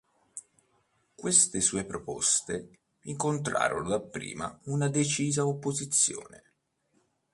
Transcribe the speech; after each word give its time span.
Queste 1.13 1.61
sue 1.61 1.83
proposte 1.85 2.69
incontrarono 3.01 3.89
dapprima 3.89 4.59
una 4.63 4.89
decisa 4.89 5.45
opposizione. 5.45 6.43